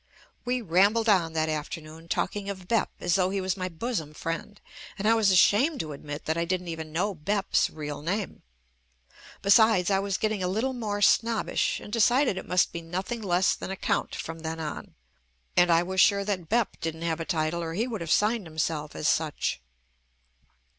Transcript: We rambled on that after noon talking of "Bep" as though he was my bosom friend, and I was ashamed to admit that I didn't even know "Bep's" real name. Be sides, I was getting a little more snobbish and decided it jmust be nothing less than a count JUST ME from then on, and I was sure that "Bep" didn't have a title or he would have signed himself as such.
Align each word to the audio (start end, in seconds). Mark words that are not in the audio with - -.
We 0.45 0.63
rambled 0.63 1.07
on 1.07 1.33
that 1.33 1.47
after 1.47 1.79
noon 1.79 2.07
talking 2.07 2.49
of 2.49 2.67
"Bep" 2.67 2.89
as 2.99 3.13
though 3.13 3.29
he 3.29 3.39
was 3.39 3.55
my 3.55 3.69
bosom 3.69 4.15
friend, 4.15 4.59
and 4.97 5.07
I 5.07 5.13
was 5.13 5.29
ashamed 5.29 5.79
to 5.81 5.91
admit 5.91 6.25
that 6.25 6.39
I 6.39 6.43
didn't 6.43 6.69
even 6.69 6.91
know 6.91 7.13
"Bep's" 7.13 7.69
real 7.69 8.01
name. 8.01 8.41
Be 9.43 9.51
sides, 9.51 9.91
I 9.91 9.99
was 9.99 10.17
getting 10.17 10.41
a 10.41 10.47
little 10.47 10.73
more 10.73 11.03
snobbish 11.03 11.79
and 11.79 11.93
decided 11.93 12.35
it 12.35 12.47
jmust 12.47 12.71
be 12.71 12.81
nothing 12.81 13.21
less 13.21 13.53
than 13.53 13.69
a 13.69 13.75
count 13.75 14.09
JUST 14.13 14.23
ME 14.23 14.25
from 14.25 14.39
then 14.39 14.59
on, 14.59 14.95
and 15.55 15.69
I 15.69 15.83
was 15.83 16.01
sure 16.01 16.25
that 16.25 16.49
"Bep" 16.49 16.79
didn't 16.81 17.03
have 17.03 17.19
a 17.19 17.23
title 17.23 17.61
or 17.61 17.73
he 17.75 17.85
would 17.85 18.01
have 18.01 18.09
signed 18.09 18.47
himself 18.47 18.95
as 18.95 19.07
such. 19.07 19.61